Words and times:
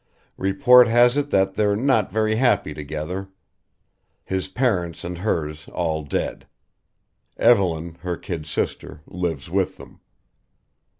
Report 0.39 0.87
has 0.87 1.15
it 1.15 1.29
that 1.29 1.53
they're 1.53 1.75
not 1.75 2.11
very 2.11 2.37
happy 2.37 2.73
together. 2.73 3.29
His 4.25 4.47
parents 4.47 5.03
and 5.03 5.19
hers 5.19 5.69
all 5.71 6.01
dead. 6.01 6.47
Evelyn, 7.37 7.97
her 8.01 8.17
kid 8.17 8.47
sister, 8.47 9.01
lives 9.05 9.47
with 9.47 9.77
them. 9.77 9.99